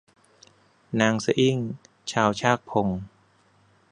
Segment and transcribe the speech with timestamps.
[0.99, 1.57] นางสะอิ้ง
[2.11, 2.87] ชาวชากพง